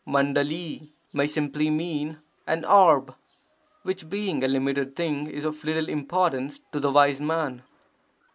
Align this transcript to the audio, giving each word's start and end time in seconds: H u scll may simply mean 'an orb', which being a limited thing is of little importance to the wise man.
H 0.07 0.15
u 0.15 0.17
scll 0.17 0.87
may 1.13 1.27
simply 1.27 1.69
mean 1.69 2.17
'an 2.47 2.65
orb', 2.65 3.13
which 3.83 4.09
being 4.09 4.43
a 4.43 4.47
limited 4.47 4.95
thing 4.95 5.27
is 5.27 5.45
of 5.45 5.63
little 5.63 5.87
importance 5.89 6.59
to 6.71 6.79
the 6.79 6.91
wise 6.91 7.21
man. 7.21 7.61